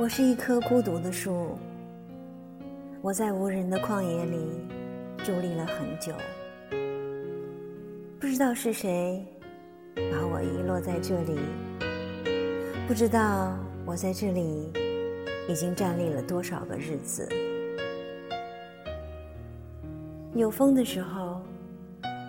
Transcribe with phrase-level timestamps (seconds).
[0.00, 1.58] 我是一棵孤独的树，
[3.02, 4.38] 我在无人的旷野里
[5.18, 6.14] 伫立了很久，
[8.18, 9.22] 不知道是谁
[9.94, 11.38] 把我遗落在这里，
[12.88, 14.72] 不知道我在这里
[15.46, 17.28] 已经站立了多少个日子。
[20.34, 21.42] 有风的时候，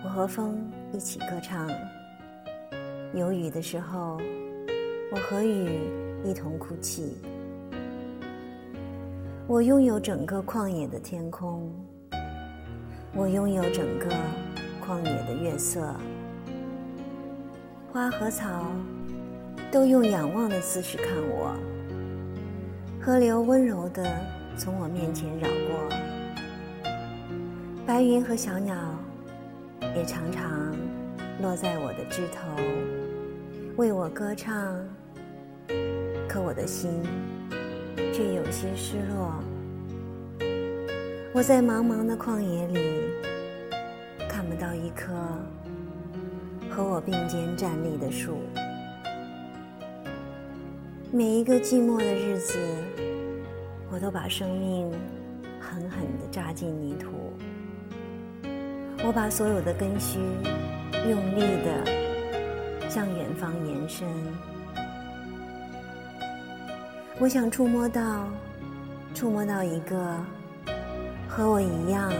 [0.04, 1.66] 我和风一起歌唱；
[3.14, 4.20] 有雨的时候，
[5.10, 5.70] 我和雨
[6.22, 7.16] 一同哭泣。
[9.48, 11.68] 我拥有整个旷野的天空，
[13.12, 14.06] 我拥有整个
[14.80, 15.94] 旷野的月色，
[17.92, 18.70] 花和草
[19.70, 21.56] 都用仰望的姿势看我，
[23.00, 24.06] 河流温柔地
[24.56, 25.88] 从我面前绕过，
[27.84, 28.76] 白云和小鸟
[29.96, 30.72] 也常常
[31.42, 32.48] 落在我的枝头，
[33.76, 34.78] 为我歌唱，
[36.28, 37.02] 可我的心。
[38.12, 39.42] 却有些失落。
[41.32, 42.78] 我在茫茫的旷野里
[44.28, 45.12] 看不到一棵
[46.70, 48.42] 和我并肩站立的树。
[51.10, 52.58] 每一个寂寞的日子，
[53.90, 54.90] 我都把生命
[55.58, 57.10] 狠狠地扎进泥土。
[59.04, 60.18] 我把所有的根须
[61.10, 64.06] 用力地向远方延伸。
[67.18, 68.26] 我想触摸到，
[69.14, 70.16] 触摸到一个
[71.28, 72.12] 和我一样